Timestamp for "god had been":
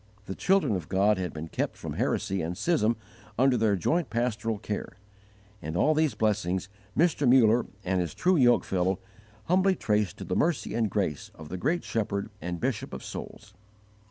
0.89-1.47